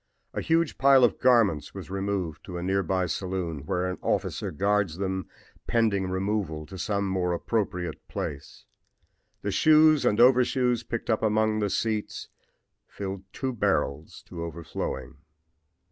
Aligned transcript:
A 0.33 0.41
huge 0.41 0.79
pile 0.79 1.03
of 1.03 1.19
garments 1.19 1.75
was 1.75 1.91
removed 1.91 2.43
to 2.45 2.57
a 2.57 2.63
near 2.63 2.81
by 2.81 3.05
saloon, 3.05 3.67
where 3.67 3.85
an 3.85 3.99
officer 4.01 4.49
guards 4.49 4.97
them 4.97 5.29
pending 5.67 6.09
removal 6.09 6.65
to 6.65 6.77
some 6.79 7.07
more 7.07 7.33
appropriate 7.33 8.07
place. 8.07 8.65
The 9.43 9.51
shoes 9.51 10.03
and 10.03 10.19
overshoes 10.19 10.81
picked 10.81 11.11
up 11.11 11.21
among 11.21 11.59
the 11.59 11.69
seats 11.69 12.29
fill 12.87 13.21
two 13.31 13.53
barrels 13.53 14.23
to 14.25 14.43
overflowing. 14.43 15.17